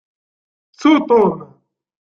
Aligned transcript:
Ttu 0.71 0.91
Tom. 1.07 1.33